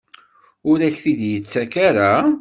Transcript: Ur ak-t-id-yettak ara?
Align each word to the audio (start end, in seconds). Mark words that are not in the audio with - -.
Ur 0.69 0.79
ak-t-id-yettak 0.87 1.73
ara? 1.87 2.11